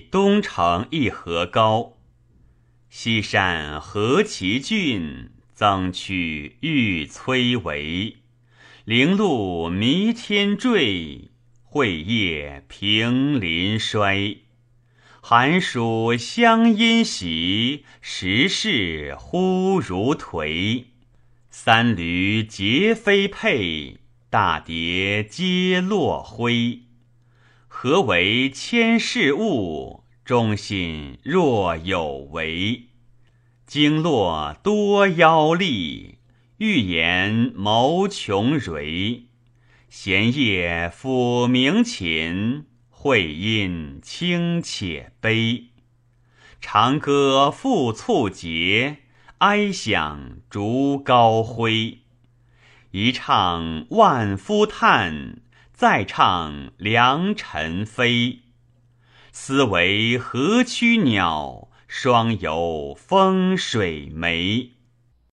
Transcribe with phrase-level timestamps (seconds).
[0.00, 1.98] 东城一河高。
[2.88, 8.18] 西山何其峻，增去欲摧围。
[8.84, 11.30] 零露弥天坠，
[11.62, 14.38] 会叶平林衰。
[15.20, 20.86] 寒暑相因袭，时势忽如颓。
[21.48, 23.98] 三驴皆非配，
[24.28, 26.80] 大蝶皆落灰。
[27.74, 30.04] 何为千事物？
[30.26, 32.90] 忠信若有为。
[33.66, 36.18] 经络多妖力，
[36.58, 39.24] 欲言谋穷蕊。
[39.88, 42.66] 闲夜抚鸣琴。
[42.90, 45.70] 会音清且悲，
[46.60, 48.98] 长歌复促节，
[49.38, 51.98] 哀响逐高辉。
[52.92, 55.38] 一唱万夫叹，
[55.82, 58.42] 再唱良辰飞。
[59.32, 64.71] 思为何区鸟，双游风水梅。